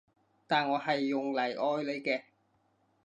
[0.47, 2.23] 但我係用嚟愛你嘅